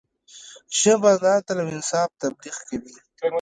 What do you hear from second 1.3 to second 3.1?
عدل او انصاف تبلیغ کوي